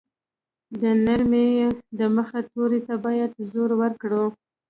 د 0.81 0.83
نرمې 1.05 1.45
ی 1.63 1.67
د 1.99 2.01
مخه 2.15 2.39
توري 2.51 2.79
ته 2.87 2.95
باید 3.05 3.31
زور 3.51 3.71
ورکړو. 3.81 4.25